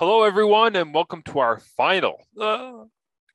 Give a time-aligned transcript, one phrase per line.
[0.00, 2.24] Hello, everyone, and welcome to our final.
[2.40, 2.84] Uh,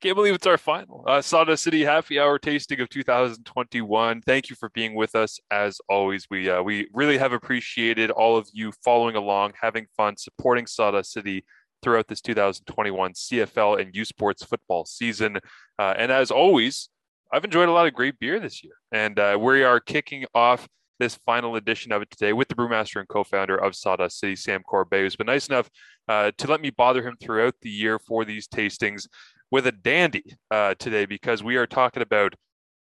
[0.02, 4.22] can't believe it's our final uh, Sawdust City Happy Hour tasting of 2021.
[4.22, 5.42] Thank you for being with us.
[5.52, 10.16] As always, we uh, we really have appreciated all of you following along, having fun,
[10.16, 11.44] supporting Sawdust City
[11.82, 15.40] throughout this 2021 CFL and U Sports football season.
[15.78, 16.88] Uh, and as always,
[17.30, 20.70] I've enjoyed a lot of great beer this year, and uh, we are kicking off
[21.00, 24.62] this final edition of it today with the brewmaster and co-founder of Sawdust City, Sam
[24.64, 25.70] Corbeil, who's been nice enough
[26.08, 29.08] uh, to let me bother him throughout the year for these tastings
[29.52, 32.34] with a dandy uh, today because we are talking about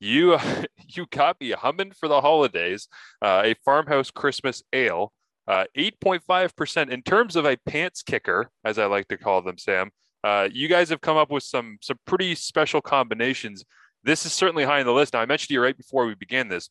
[0.00, 0.38] you.
[0.88, 2.88] you got me humming for the holidays,
[3.22, 5.12] uh, a farmhouse Christmas ale,
[5.46, 9.16] uh, eight point five percent in terms of a pants kicker, as I like to
[9.16, 9.90] call them, Sam.
[10.24, 13.64] Uh, you guys have come up with some some pretty special combinations.
[14.04, 15.14] This is certainly high on the list.
[15.14, 16.70] Now, I mentioned to you right before we began this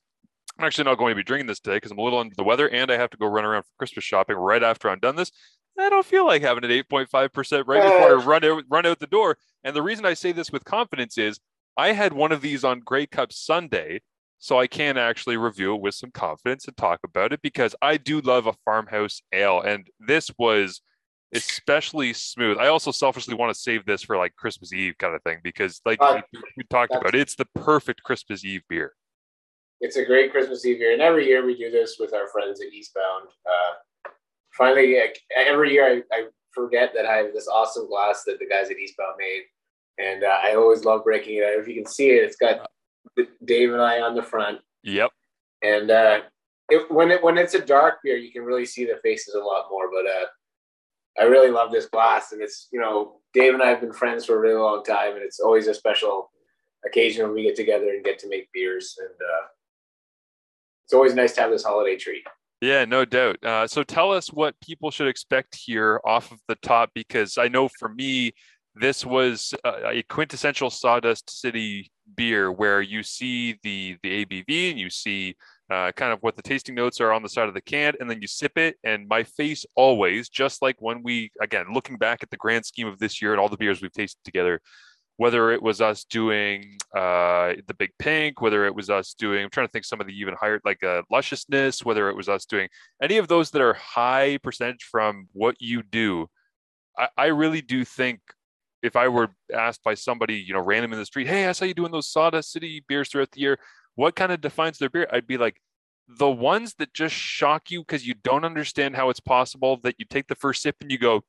[0.58, 2.44] I'm actually not going to be drinking this today because I'm a little under the
[2.44, 5.16] weather and I have to go run around for Christmas shopping right after I'm done
[5.16, 5.32] this.
[5.80, 9.06] I don't feel like having an 8.5% right before I run out, run out the
[9.06, 9.38] door.
[9.64, 11.40] And the reason I say this with confidence is
[11.78, 14.02] I had one of these on Grey Cup Sunday,
[14.40, 17.98] so I can actually review it with some confidence and talk about it because I
[17.98, 19.62] do love a farmhouse ale.
[19.62, 20.82] And this was
[21.36, 22.58] especially smooth.
[22.58, 25.80] I also selfishly want to save this for like Christmas Eve kind of thing because,
[25.86, 26.22] like uh,
[26.56, 28.94] we talked about, it's the perfect Christmas Eve beer
[29.80, 32.62] it's a great Christmas Eve here, and every year we do this with our friends
[32.62, 33.30] at Eastbound.
[33.46, 34.10] Uh,
[34.52, 34.98] finally,
[35.36, 38.80] every year I, I, forget that I have this awesome glass that the guys at
[38.80, 39.44] Eastbound made,
[40.00, 41.60] and uh, I always love breaking it out.
[41.60, 42.68] If you can see it, it's got
[43.46, 44.60] Dave and I on the front.
[44.82, 45.12] Yep.
[45.62, 46.22] And uh,
[46.70, 49.40] it, when it when it's a dark beer, you can really see the faces a
[49.40, 49.92] lot more.
[49.92, 53.82] But uh, I really love this glass, and it's you know Dave and I have
[53.82, 56.32] been friends for a really long time, and it's always a special
[56.88, 59.10] occasion when we get together and get to make beers and.
[60.88, 62.24] It's always nice to have this holiday treat.
[62.62, 63.44] Yeah, no doubt.
[63.44, 67.50] Uh, so tell us what people should expect here off of the top, because I
[67.50, 68.32] know for me,
[68.74, 74.90] this was a quintessential Sawdust City beer where you see the the ABV and you
[74.90, 75.36] see
[75.70, 78.10] uh, kind of what the tasting notes are on the side of the can, and
[78.10, 78.78] then you sip it.
[78.86, 82.88] And my face always, just like when we, again, looking back at the grand scheme
[82.88, 84.62] of this year and all the beers we've tasted together,
[85.18, 89.50] whether it was us doing uh, the big pink, whether it was us doing, I'm
[89.50, 92.46] trying to think some of the even higher, like uh, lusciousness, whether it was us
[92.46, 92.70] doing
[93.02, 96.28] any of those that are high percentage from what you do.
[96.98, 98.20] I, I really do think
[98.84, 101.66] if I were asked by somebody, you know, random in the street, hey, I saw
[101.66, 103.60] you doing those Sawdust City beers throughout the year.
[103.96, 105.08] What kind of defines their beer?
[105.12, 105.60] I'd be like,
[106.08, 110.06] the ones that just shock you because you don't understand how it's possible that you
[110.10, 111.24] take the first sip and you go,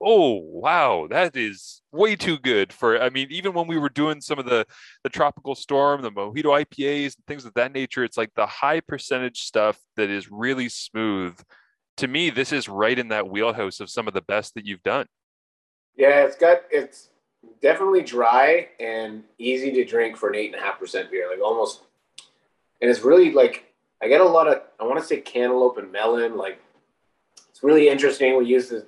[0.00, 1.06] oh wow.
[1.10, 4.44] That is way too good for i mean even when we were doing some of
[4.44, 4.64] the
[5.02, 8.78] the tropical storm the mojito ipas and things of that nature it's like the high
[8.78, 11.36] percentage stuff that is really smooth.
[11.96, 14.82] To me this is right in that wheelhouse of some of the best that you've
[14.82, 15.06] done.
[15.96, 17.08] Yeah it's got it's
[17.60, 21.42] definitely dry and easy to drink for an eight and a half percent beer like
[21.42, 21.80] almost
[22.80, 23.72] and it's really like
[24.02, 26.60] i get a lot of i want to say cantaloupe and melon like
[27.60, 28.38] it's really interesting.
[28.38, 28.84] We use this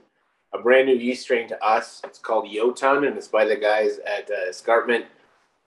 [0.54, 2.00] a brand new yeast strain to us.
[2.04, 5.06] It's called Jotun, and it's by the guys at uh, Escarpment.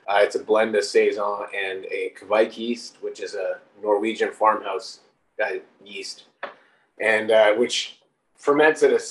[0.07, 4.99] Uh, it's a blend of saison and a Kveik yeast, which is a Norwegian farmhouse
[5.43, 6.25] uh, yeast,
[6.99, 7.99] and uh, which
[8.35, 9.01] ferments at a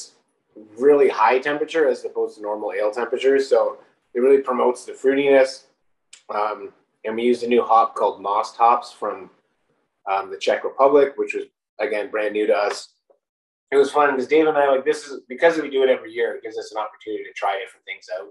[0.79, 3.49] really high temperature as opposed to normal ale temperatures.
[3.49, 3.79] So
[4.15, 5.65] it really promotes the fruitiness.
[6.33, 6.73] Um,
[7.05, 9.31] and we used a new hop called Most hops from
[10.11, 11.45] um, the Czech Republic, which was
[11.81, 12.94] again brand new to us
[13.75, 16.13] it was fun because Dave and I like this is because we do it every
[16.13, 16.35] year.
[16.35, 18.29] It gives us an opportunity to try different things out,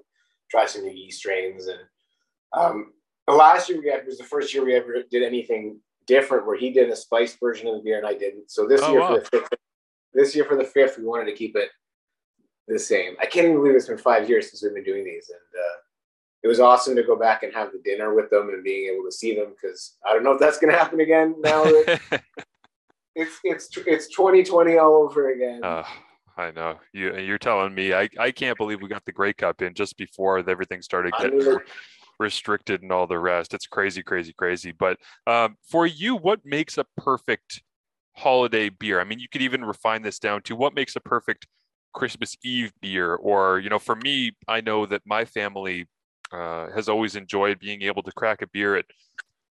[0.50, 1.80] try some new yeast strains, and
[2.54, 2.94] um,
[3.28, 6.58] the last year we had was the first year we ever did anything different where
[6.58, 8.52] he did a spiced version of the beer and I didn't.
[8.52, 9.16] So this oh, year wow.
[9.16, 9.50] for the fifth,
[10.14, 11.70] this year for the fifth, we wanted to keep it
[12.68, 13.16] the same.
[13.20, 15.78] I can't even believe it's been five years since we've been doing these, and uh,
[16.44, 19.06] it was awesome to go back and have the dinner with them and being able
[19.06, 21.64] to see them because I don't know if that's going to happen again now.
[23.16, 25.63] it's it's it's 2020 all over again.
[25.63, 25.84] Uh,
[26.38, 27.16] I know you.
[27.18, 27.94] You're telling me.
[27.94, 31.57] I I can't believe we got the Grey Cup in just before everything started getting
[32.19, 33.54] restricted and all the rest.
[33.54, 34.71] It's crazy, crazy, crazy.
[34.71, 37.62] But um, for you, what makes a perfect
[38.15, 39.00] holiday beer?
[39.00, 41.48] I mean, you could even refine this down to what makes a perfect
[41.94, 45.88] Christmas Eve beer, or you know, for me, I know that my family
[46.31, 48.86] uh, has always enjoyed being able to crack a beer at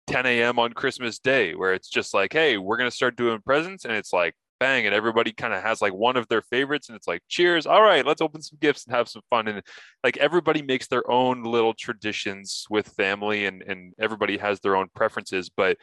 [0.06, 0.58] 10 a.m.
[0.58, 4.12] on Christmas Day, where it's just like, hey, we're gonna start doing presents, and it's
[4.12, 7.20] like bang, and everybody kind of has like one of their favorites, and it's like,
[7.28, 9.62] cheers, all right, let's open some gifts and have some fun, and
[10.04, 14.88] like everybody makes their own little traditions with family, and and everybody has their own
[14.94, 15.76] preferences, but.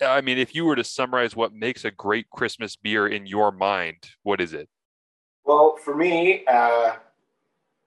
[0.00, 3.52] I mean, if you were to summarize what makes a great Christmas beer in your
[3.52, 4.68] mind, what is it?
[5.44, 6.94] Well, for me, uh,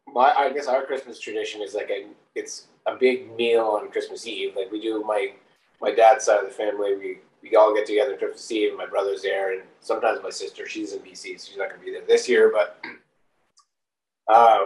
[0.08, 4.28] my I guess our Christmas tradition is like a it's a big meal on Christmas
[4.28, 4.54] Eve.
[4.56, 5.34] Like we do my
[5.82, 6.96] my dad's side of the family.
[6.96, 8.70] We we all get together Christmas Eve.
[8.70, 10.68] And my brother's there, and sometimes my sister.
[10.68, 12.52] She's in BC, so she's not going to be there this year.
[12.54, 12.84] But
[14.32, 14.66] uh,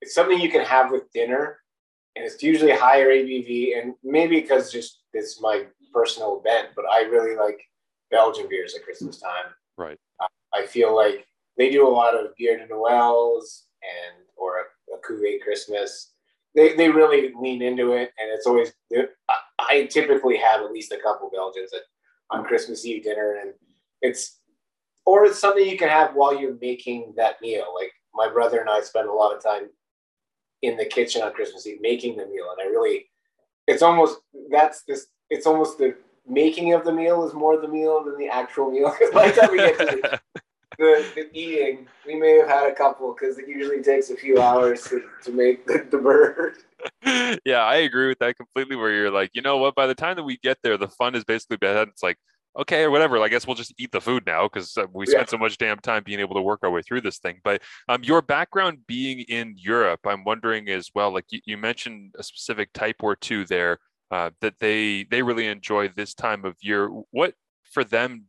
[0.00, 1.58] it's something you can have with dinner,
[2.16, 3.80] and it's usually higher ABV.
[3.80, 7.60] And maybe because just it's my personal bent, but I really like
[8.10, 9.52] Belgian beers at Christmas time.
[9.76, 9.98] Right.
[10.54, 15.00] I feel like they do a lot of beer de Noëls and or a, a
[15.00, 16.12] cuvée Christmas.
[16.54, 18.72] They, they really lean into it, and it's always.
[19.58, 21.82] I, typically have at least a couple Belgians at,
[22.30, 23.52] on Christmas Eve dinner, and
[24.02, 24.38] it's
[25.04, 27.66] or it's something you can have while you're making that meal.
[27.74, 29.68] Like my brother and I spend a lot of time
[30.62, 33.06] in the kitchen on Christmas Eve making the meal, and I really,
[33.66, 34.18] it's almost
[34.50, 35.06] that's this.
[35.30, 35.96] It's almost the
[36.26, 38.94] making of the meal is more the meal than the actual meal.
[39.12, 40.20] By the time we get to the,
[40.78, 44.40] the, the, eating, we may have had a couple because it usually takes a few
[44.40, 46.58] hours to, to make the, the bird.
[47.44, 48.76] yeah, I agree with that completely.
[48.76, 49.74] Where you're like, you know what?
[49.74, 51.88] By the time that we get there, the fun is basically bad.
[51.88, 52.16] It's like,
[52.56, 53.18] okay, or whatever.
[53.18, 55.30] I guess we'll just eat the food now because uh, we spent yeah.
[55.30, 57.40] so much damn time being able to work our way through this thing.
[57.42, 61.12] But um, your background being in Europe, I'm wondering as well.
[61.12, 63.78] Like you, you mentioned a specific type or two there
[64.10, 66.88] uh, that they they really enjoy this time of year.
[67.10, 67.34] What
[67.64, 68.24] for them,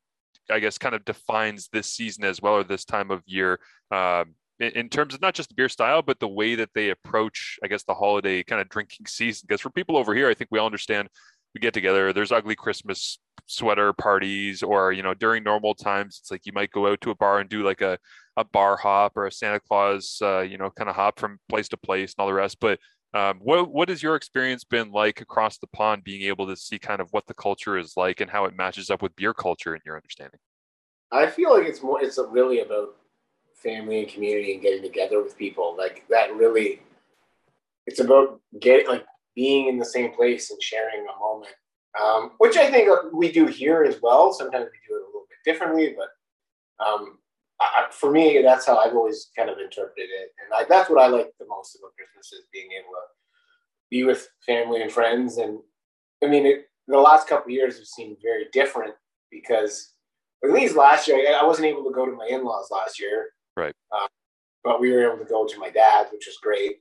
[0.51, 3.59] I guess, kind of defines this season as well, or this time of year.
[3.91, 6.89] Um, in, in terms of not just the beer style, but the way that they
[6.89, 9.45] approach, I guess, the holiday kind of drinking season.
[9.47, 11.09] Because for people over here, I think we all understand
[11.55, 12.13] we get together.
[12.13, 16.71] There's ugly Christmas sweater parties, or you know, during normal times, it's like you might
[16.71, 17.97] go out to a bar and do like a
[18.37, 21.67] a bar hop or a Santa Claus, uh, you know, kind of hop from place
[21.69, 22.57] to place and all the rest.
[22.59, 22.79] But
[23.13, 26.77] um, what what has your experience been like across the pond, being able to see
[26.77, 29.75] kind of what the culture is like and how it matches up with beer culture
[29.75, 30.39] in your understanding?
[31.11, 32.01] I feel like it's more.
[32.01, 32.95] It's really about
[33.55, 35.75] family and community and getting together with people.
[35.77, 36.81] Like that really.
[37.87, 41.53] It's about getting like being in the same place and sharing a moment,
[41.99, 44.31] um, which I think we do here as well.
[44.31, 47.18] Sometimes we do it a little bit differently, but um,
[47.61, 51.01] I, for me, that's how I've always kind of interpreted it, and I, that's what
[51.01, 53.07] I like the most about Christmas is being able to
[53.89, 55.37] be with family and friends.
[55.37, 55.59] And
[56.23, 58.93] I mean, it, the last couple years have seemed very different
[59.31, 59.93] because
[60.43, 63.75] at least last year I wasn't able to go to my in-laws last year, right?
[63.91, 64.07] Uh,
[64.63, 66.77] but we were able to go to my dad's, which was great.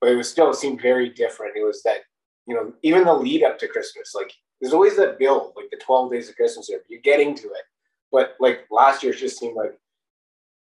[0.00, 1.56] But it was still it seemed very different.
[1.56, 2.00] It was that
[2.46, 5.80] you know even the lead up to Christmas, like there's always that build, like the
[5.84, 6.70] 12 days of Christmas.
[6.88, 7.64] You're getting to it,
[8.10, 9.78] but like last year, it just seemed like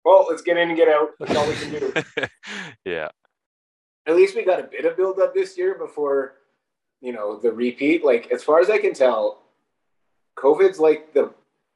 [0.06, 1.10] well, let's get in and get out.
[1.20, 1.94] That's all we can do.
[2.86, 3.10] yeah.
[4.06, 6.36] At least we got a bit of build up this year before,
[7.02, 8.04] you know, the repeat.
[8.04, 9.44] Like as far as I can tell,
[10.38, 11.34] COVID's like the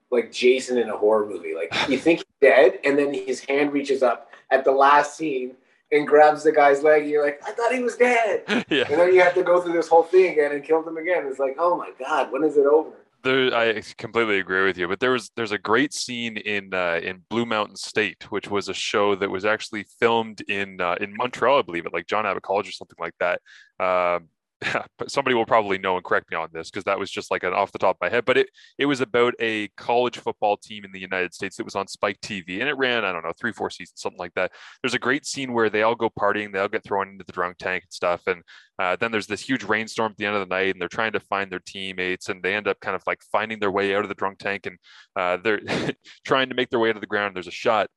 [0.09, 1.53] like Jason in a horror movie.
[1.55, 5.55] Like you think he's dead, and then his hand reaches up at the last scene
[5.91, 7.03] and grabs the guy's leg.
[7.03, 8.43] And you're like, I thought he was dead.
[8.69, 8.85] Yeah.
[8.89, 11.25] And then you have to go through this whole thing again and kill him again.
[11.27, 12.91] It's like, oh my god, when is it over?
[13.23, 16.99] There i completely agree with you but there was there's a great scene in uh,
[17.01, 21.15] in blue mountain state which was a show that was actually filmed in uh, in
[21.15, 23.41] montreal i believe it like john abbott college or something like that.
[23.83, 24.29] Um,
[25.07, 27.53] somebody will probably know and correct me on this because that was just like an
[27.53, 28.25] off the top of my head.
[28.25, 31.75] But it it was about a college football team in the United States that was
[31.75, 34.51] on Spike TV, and it ran I don't know three four seasons something like that.
[34.81, 37.33] There's a great scene where they all go partying, they all get thrown into the
[37.33, 38.41] drunk tank and stuff, and
[38.79, 41.13] uh, then there's this huge rainstorm at the end of the night, and they're trying
[41.13, 44.03] to find their teammates, and they end up kind of like finding their way out
[44.03, 44.77] of the drunk tank, and
[45.15, 45.61] uh, they're
[46.25, 47.35] trying to make their way to the ground.
[47.35, 47.87] There's a shot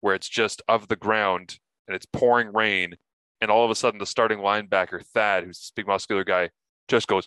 [0.00, 2.94] where it's just of the ground and it's pouring rain
[3.44, 6.48] and all of a sudden the starting linebacker Thad, who's this big muscular guy,
[6.88, 7.26] just goes,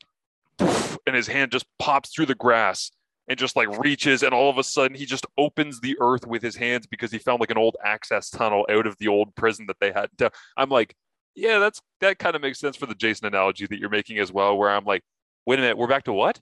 [0.60, 2.92] and his hand just pops through the grass
[3.28, 6.42] and just like reaches, and all of a sudden he just opens the earth with
[6.42, 9.68] his hands because he found like an old access tunnel out of the old prison
[9.68, 10.10] that they had.
[10.18, 10.96] To, I'm like,
[11.36, 14.32] yeah, that's that kind of makes sense for the Jason analogy that you're making as
[14.32, 14.58] well.
[14.58, 15.04] Where I'm like,
[15.46, 16.40] wait a minute, we're back to what?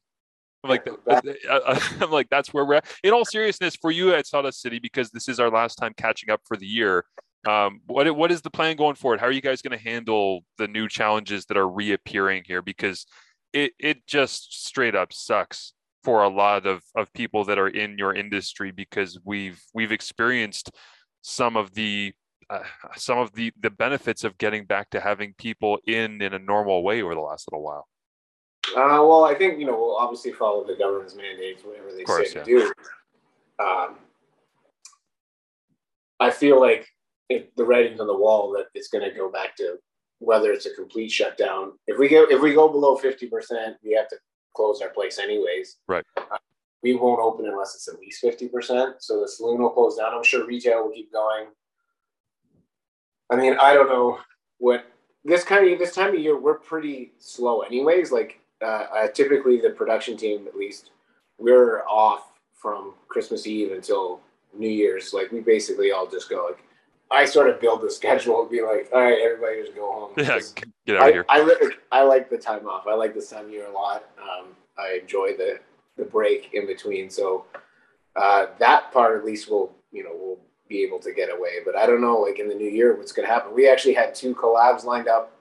[0.63, 0.88] I'm like,
[2.01, 2.86] I'm like, that's where we're at.
[3.03, 6.29] In all seriousness, for you at Sawdust City, because this is our last time catching
[6.29, 7.05] up for the year,
[7.46, 9.20] um, what what is the plan going forward?
[9.20, 12.62] How are you guys going to handle the new challenges that are reappearing here?
[12.62, 13.06] Because
[13.54, 15.74] it it just straight up sucks
[16.04, 20.72] for a lot of of people that are in your industry because we've we've experienced
[21.22, 22.14] some of the
[22.50, 22.60] uh,
[22.96, 26.84] some of the the benefits of getting back to having people in in a normal
[26.84, 27.88] way over the last little while.
[28.75, 32.32] Uh, well, I think you know we'll obviously follow the government's mandates, whatever they course,
[32.32, 32.74] say to do.
[33.60, 33.96] Um,
[36.20, 36.88] I feel like
[37.29, 39.77] if the writing's on the wall that it's going to go back to
[40.20, 41.74] whether it's a complete shutdown.
[41.88, 44.17] If we go if we go below fifty percent, we have to
[44.55, 45.77] close our place anyways.
[45.88, 46.05] Right.
[46.17, 46.38] Uh,
[46.86, 48.94] we won't open unless it's at least 50%.
[49.00, 50.13] So the saloon will close down.
[50.13, 51.48] I'm sure retail will keep going.
[53.32, 54.20] I mean, I don't know
[54.60, 54.86] what
[55.24, 58.12] this kind of this time of year we're pretty slow anyways.
[58.12, 60.91] Like uh, uh, typically the production team at least
[61.39, 64.22] we're off from Christmas Eve until
[64.55, 65.12] New Year's.
[65.12, 66.63] Like we basically all just go like
[67.12, 70.12] I sort of build the schedule and be like, all right, everybody just go home.
[70.18, 70.40] Yeah,
[70.86, 71.26] get out I, of here.
[71.92, 72.88] I, I like the time off.
[72.88, 74.06] I like this time of year a lot.
[74.20, 74.48] Um,
[74.78, 75.60] I enjoy the
[75.98, 77.10] the break in between.
[77.10, 77.46] So
[78.16, 81.60] uh, that part at least will you know will be able to get away.
[81.64, 83.54] But I don't know, like in the new year, what's going to happen.
[83.54, 85.32] We actually had two collabs lined up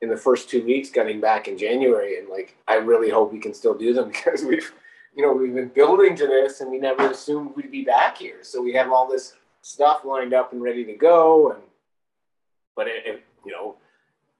[0.00, 3.38] in the first two weeks, getting back in January, and like I really hope we
[3.38, 4.72] can still do them because we've
[5.16, 8.38] you know we've been building to this, and we never assumed we'd be back here.
[8.42, 11.62] So we have all this stuff lined up and ready to go, and
[12.76, 13.76] but if you know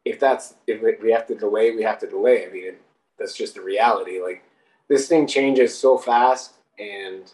[0.05, 2.47] if that's if we have to delay, we have to delay.
[2.47, 2.83] I mean, it,
[3.19, 4.21] that's just the reality.
[4.21, 4.45] Like
[4.89, 7.33] this thing changes so fast and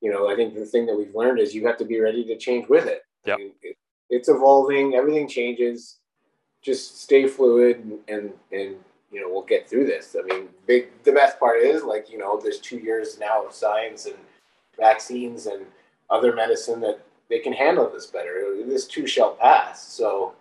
[0.00, 2.24] you know i think the thing that we've learned is you have to be ready
[2.24, 3.36] to change with it, yep.
[3.36, 3.76] I mean, it
[4.10, 5.96] it's evolving everything changes
[6.62, 8.76] just stay fluid and, and and
[9.10, 12.18] you know we'll get through this i mean big the best part is like you
[12.18, 14.16] know there's two years now of science and
[14.78, 15.64] vaccines and
[16.10, 20.32] other medicine that they can handle this better this too shall pass so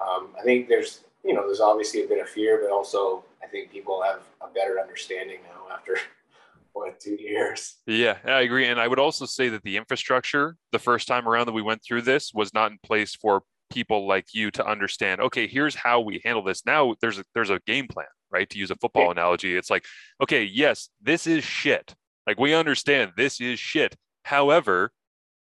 [0.00, 3.46] um, i think there's you know there's obviously a bit of fear but also i
[3.46, 5.96] think people have a better understanding now after
[6.72, 8.66] what two years Yeah, I agree.
[8.66, 11.82] And I would also say that the infrastructure the first time around that we went
[11.82, 16.00] through this was not in place for people like you to understand, okay, here's how
[16.00, 16.64] we handle this.
[16.64, 18.48] Now there's a there's a game plan, right?
[18.50, 19.10] To use a football Yeah.
[19.12, 19.56] analogy.
[19.56, 19.86] It's like,
[20.22, 21.94] okay, yes, this is shit.
[22.28, 23.96] Like we understand this is shit.
[24.28, 24.92] However,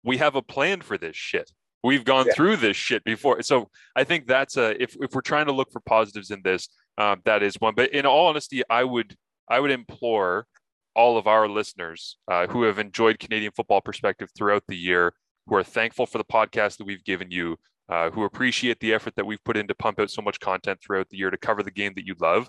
[0.02, 1.50] we have a plan for this shit.
[1.82, 2.34] We've gone Yeah.
[2.34, 3.40] through this shit before.
[3.42, 6.68] So I think that's a if if we're trying to look for positives in this,
[6.98, 7.74] um, that is one.
[7.74, 9.16] But in all honesty, I would
[9.48, 10.46] I would implore
[10.94, 15.14] all of our listeners uh, who have enjoyed Canadian football perspective throughout the year,
[15.46, 17.56] who are thankful for the podcast that we've given you,
[17.88, 20.78] uh, who appreciate the effort that we've put in to pump out so much content
[20.82, 22.48] throughout the year to cover the game that you love.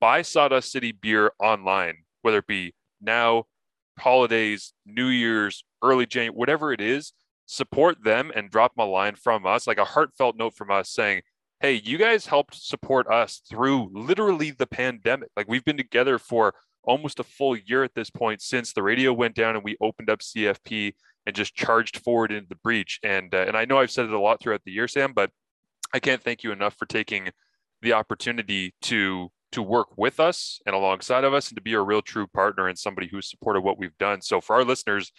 [0.00, 3.46] Buy Sawdust City beer online, whether it be now,
[3.98, 7.12] holidays, New Year's, early January, whatever it is.
[7.46, 10.90] Support them and drop them a line from us, like a heartfelt note from us
[10.90, 11.22] saying,
[11.60, 15.30] hey, you guys helped support us through literally the pandemic.
[15.36, 19.12] Like we've been together for almost a full year at this point since the radio
[19.12, 20.92] went down and we opened up CFP
[21.26, 23.00] and just charged forward into the breach.
[23.02, 25.30] And uh, and I know I've said it a lot throughout the year, Sam, but
[25.92, 27.30] I can't thank you enough for taking
[27.82, 31.80] the opportunity to to work with us and alongside of us and to be a
[31.80, 34.20] real true partner and somebody who's supported what we've done.
[34.20, 35.12] So for our listeners,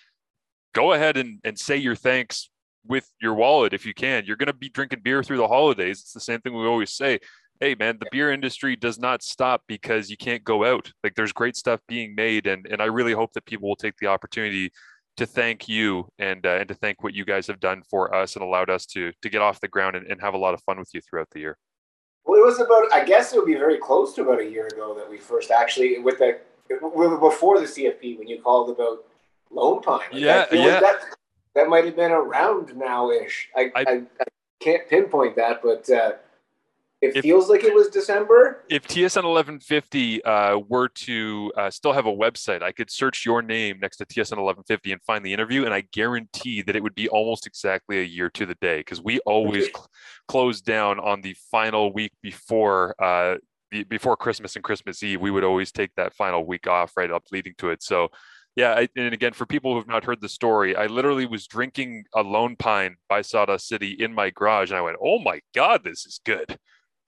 [0.74, 2.50] go ahead and, and say your thanks
[2.88, 4.26] with your wallet if you can.
[4.26, 6.00] You're going to be drinking beer through the holidays.
[6.00, 7.20] It's the same thing we always say.
[7.60, 10.92] Hey man, the beer industry does not stop because you can't go out.
[11.04, 13.98] Like there's great stuff being made, and and I really hope that people will take
[13.98, 14.72] the opportunity
[15.18, 18.38] to thank you and uh, and to thank what you guys have done for us
[18.38, 20.64] and allowed us to to get off the ground and, and have a lot of
[20.64, 21.58] fun with you throughout the year.
[22.30, 22.94] Well, it was about.
[22.94, 25.50] I guess it would be very close to about a year ago that we first
[25.50, 26.38] actually with the
[26.70, 29.04] before the CFP when you called about
[29.50, 30.02] Lone Pine.
[30.12, 30.80] Like, Yeah, yeah.
[30.80, 30.98] That
[31.56, 33.50] that might have been around now ish.
[33.56, 34.26] I, I- I, I
[34.60, 36.12] can't pinpoint that, but uh,
[37.02, 38.66] it If- feels like it was December.
[38.70, 43.42] If TSN 1150 uh, were to uh, still have a website, I could search your
[43.42, 46.96] name next to TSN 1150 and find the interview, and I guarantee that it would
[46.96, 49.88] be almost exactly a year to the day because we always cl-
[50.28, 53.38] close down on the final week before uh,
[53.72, 55.22] the, before Christmas and Christmas Eve.
[55.22, 57.82] We would always take that final week off right up leading to it.
[57.84, 58.10] So.
[58.56, 61.48] Yeah, I, and again, for people who have not heard the story, I literally was
[61.48, 65.40] drinking a Lone Pine by Sawdust City in my garage, and I went, "Oh my
[65.56, 66.58] god, this is good!"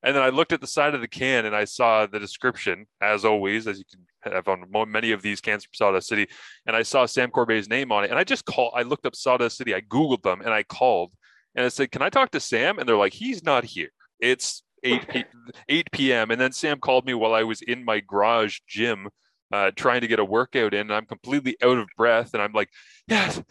[0.04, 2.88] And then I looked at the side of the can and I saw the description,
[3.02, 6.28] as always, as you can have on many of these cans from Sawdust City.
[6.66, 8.10] And I saw Sam Corbeil's name on it.
[8.10, 11.12] And I just called, I looked up Sawdust City, I Googled them and I called
[11.56, 12.80] and I said, Can I talk to Sam?
[12.80, 13.90] And they're like, He's not here.
[14.20, 15.26] It's 8, p-
[15.70, 16.32] 8 p.m.
[16.32, 19.10] And then Sam called me while I was in my garage gym
[19.52, 20.82] uh, trying to get a workout in.
[20.82, 22.34] And I'm completely out of breath.
[22.34, 22.70] And I'm like,
[23.08, 23.42] Yes,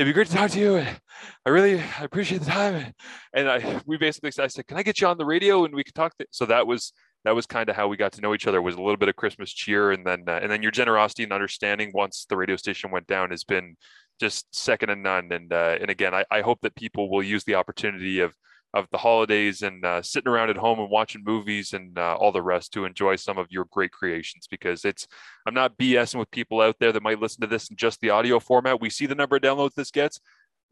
[0.00, 0.76] it'd be great to talk to you.
[0.76, 0.98] And
[1.44, 2.94] I really I appreciate the time
[3.34, 5.84] and I we basically I said, "Can I get you on the radio and we
[5.84, 6.26] could talk?" To-?
[6.30, 8.62] So that was that was kind of how we got to know each other.
[8.62, 11.34] Was a little bit of Christmas cheer, and then uh, and then your generosity and
[11.34, 13.76] understanding once the radio station went down has been
[14.18, 15.30] just second to none.
[15.32, 18.34] And uh, and again, I, I hope that people will use the opportunity of
[18.72, 22.30] of the holidays and uh, sitting around at home and watching movies and uh, all
[22.30, 25.08] the rest to enjoy some of your great creations because it's
[25.46, 28.10] I'm not BSing with people out there that might listen to this in just the
[28.10, 28.80] audio format.
[28.80, 30.20] We see the number of downloads this gets.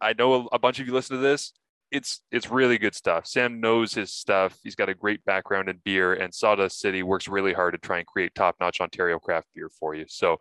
[0.00, 1.52] I know a, bunch of you listen to this.
[1.90, 3.26] It's it's really good stuff.
[3.26, 4.56] Sam knows his stuff.
[4.62, 7.98] He's got a great background in beer, and Sawdust City works really hard to try
[7.98, 10.04] and create top-notch Ontario craft beer for you.
[10.06, 10.36] So,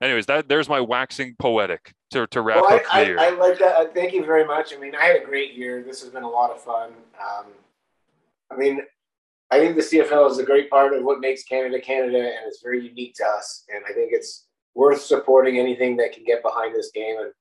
[0.00, 3.18] anyways, that there's my waxing poetic to, to wrap well, up I, the year.
[3.18, 3.76] I, I like that.
[3.76, 4.72] Uh, Thank you very much.
[4.74, 5.82] I mean, I had a great year.
[5.82, 6.90] This has been a lot of fun.
[7.20, 7.46] Um,
[8.50, 8.80] I mean,
[9.50, 12.62] I think the CFL is a great part of what makes Canada Canada, and it's
[12.62, 13.64] very unique to us.
[13.74, 17.16] And I think it's worth supporting anything that can get behind this game.
[17.18, 17.32] And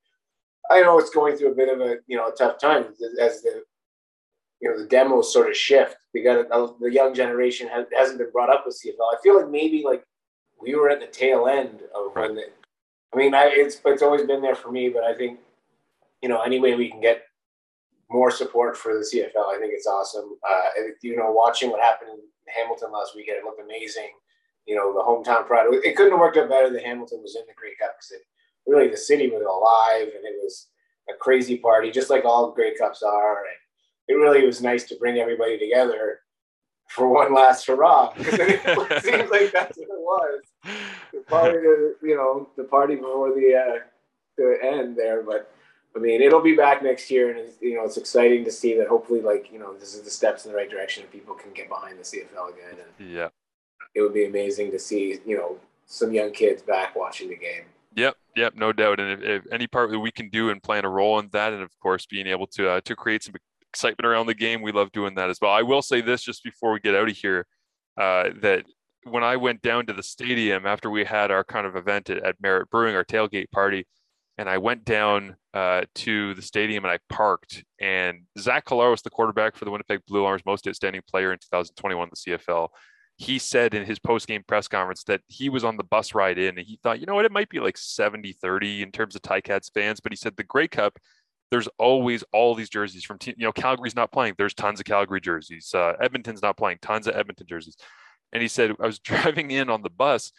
[0.70, 2.86] I know it's going through a bit of a you know a tough time
[3.22, 3.64] as the
[4.62, 5.98] you know the demos sort of shift.
[6.14, 9.14] We got a, the young generation has, hasn't been brought up with CFL.
[9.14, 10.04] I feel like maybe like
[10.62, 12.28] we were at the tail end of Right.
[12.28, 12.44] when the.
[13.14, 15.40] I mean, I, it's it's always been there for me, but I think
[16.22, 17.24] you know any way we can get
[18.10, 20.38] more support for the CFL, I think it's awesome.
[20.48, 20.64] Uh,
[21.02, 24.12] you know, watching what happened in Hamilton last weekend, it looked amazing.
[24.66, 25.68] You know, the hometown pride.
[25.72, 28.22] It couldn't have worked out better that Hamilton was in the Grey Cup because
[28.66, 30.68] really the city was alive and it was
[31.10, 33.38] a crazy party, just like all Grey Cups are.
[33.46, 33.56] And
[34.10, 36.20] it really was nice to bring everybody together
[36.88, 38.14] for one last hurrah.
[38.18, 38.62] Because it
[39.04, 40.42] seems like that's what it was.
[41.14, 41.58] The party,
[42.02, 43.80] you know, the party before the uh,
[44.38, 45.24] the end there.
[45.24, 45.52] But
[45.96, 48.78] I mean, it'll be back next year, and it's, you know, it's exciting to see
[48.78, 48.88] that.
[48.88, 51.52] Hopefully, like you know, this is the steps in the right direction, and people can
[51.54, 52.86] get behind the CFL again.
[53.00, 53.30] And yeah.
[53.96, 57.64] it would be amazing to see, you know, some young kids back watching the game.
[57.96, 59.00] Yep, yep, no doubt.
[59.00, 61.52] And if, if any part that we can do and playing a role in that,
[61.52, 63.34] and of course being able to uh, to create some
[63.72, 65.52] excitement around the game, we love doing that as well.
[65.52, 67.46] I will say this just before we get out of here,
[68.00, 68.66] uh, that
[69.04, 72.24] when I went down to the stadium after we had our kind of event at,
[72.24, 73.86] at Merit Brewing, our tailgate party,
[74.38, 79.10] and I went down uh, to the stadium and I parked, and Zach Collaros, the
[79.10, 82.70] quarterback for the Winnipeg Blue Bombers, most outstanding player in 2021 the CFL,
[83.16, 86.58] he said in his post-game press conference that he was on the bus ride in
[86.60, 89.72] and he thought, you know what, it might be like 70-30 in terms of Ticats
[89.74, 91.00] fans, but he said the Grey Cup,
[91.52, 94.36] there's always all these jerseys from team, you know, Calgary's not playing.
[94.38, 95.72] There's tons of Calgary jerseys.
[95.74, 97.78] Uh, Edmonton's not playing, tons of Edmonton jerseys.
[98.34, 100.32] And he said, I was driving in on the bus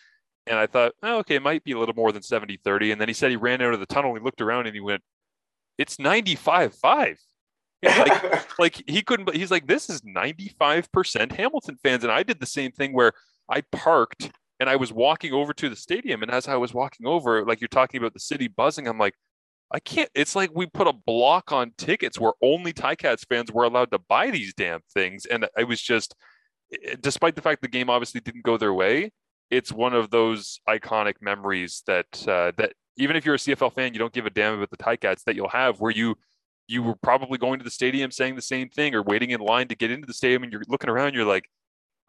[0.47, 2.93] and I thought, oh, okay, it might be a little more than 70-30.
[2.93, 4.81] And then he said he ran out of the tunnel, he looked around and he
[4.81, 5.03] went,
[5.79, 7.17] it's 95-5.
[7.83, 12.41] like, like he couldn't but he's like this is 95% hamilton fans and i did
[12.41, 13.13] the same thing where
[13.49, 17.07] i parked and i was walking over to the stadium and as i was walking
[17.07, 19.15] over like you're talking about the city buzzing i'm like
[19.73, 23.65] i can't it's like we put a block on tickets where only ticats fans were
[23.65, 26.15] allowed to buy these damn things and i was just
[27.01, 29.11] despite the fact the game obviously didn't go their way
[29.51, 33.93] it's one of those iconic memories that uh, that even if you're a cfl fan
[33.93, 36.15] you don't give a damn about the ticats that you'll have where you
[36.67, 39.67] you were probably going to the stadium saying the same thing or waiting in line
[39.69, 41.49] to get into the stadium and you're looking around you're like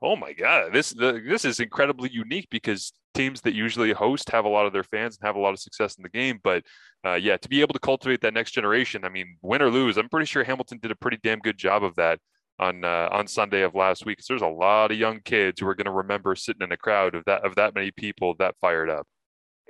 [0.01, 4.45] oh my god this the, this is incredibly unique because teams that usually host have
[4.45, 6.63] a lot of their fans and have a lot of success in the game but
[7.05, 9.97] uh, yeah to be able to cultivate that next generation i mean win or lose
[9.97, 12.19] i'm pretty sure hamilton did a pretty damn good job of that
[12.59, 15.75] on uh, on sunday of last week there's a lot of young kids who are
[15.75, 18.89] going to remember sitting in a crowd of that of that many people that fired
[18.89, 19.07] up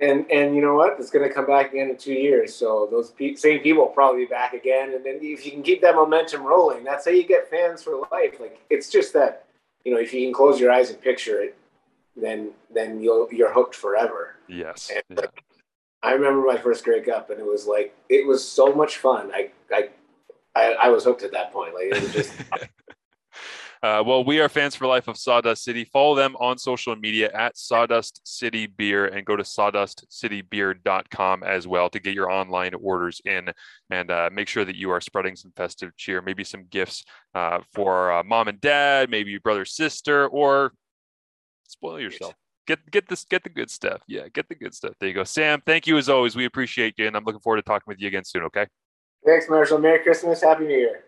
[0.00, 0.96] And and you know what?
[0.98, 2.54] It's going to come back again in two years.
[2.54, 4.94] So those pe- same people will probably be back again.
[4.94, 8.08] And then if you can keep that momentum rolling, that's how you get fans for
[8.10, 8.40] life.
[8.40, 9.44] Like it's just that
[9.84, 11.54] you know if you can close your eyes and picture it,
[12.16, 14.36] then then you'll you're hooked forever.
[14.48, 15.20] yes And yeah.
[15.20, 15.44] like,
[16.02, 19.30] I remember my first Grey Cup, and it was like it was so much fun.
[19.34, 19.88] I I
[20.54, 21.74] I, I was hooked at that point.
[21.74, 22.32] Like it was just
[23.82, 25.84] Uh, well, we are fans for life of Sawdust City.
[25.84, 31.88] Follow them on social media at Sawdust City Beer and go to sawdustcitybeer.com as well
[31.88, 33.50] to get your online orders in
[33.88, 37.60] and uh, make sure that you are spreading some festive cheer, maybe some gifts uh,
[37.72, 40.74] for uh, mom and dad, maybe brother, sister, or
[41.66, 42.34] spoil yourself.
[42.70, 44.00] Get get this get the good stuff.
[44.06, 44.92] Yeah, get the good stuff.
[45.00, 45.24] There you go.
[45.24, 46.36] Sam, thank you as always.
[46.36, 48.68] We appreciate you and I'm looking forward to talking with you again soon, okay?
[49.26, 49.78] thanks, Marshall.
[49.78, 51.02] Merry Christmas, Happy New Year.